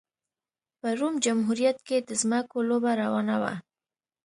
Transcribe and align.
په 0.79 0.87
روم 0.99 1.13
جمهوریت 1.25 1.77
کې 1.87 1.97
د 2.01 2.09
ځمکو 2.21 2.57
لوبه 2.69 2.91
روانه 3.01 3.35
وه 3.41 3.53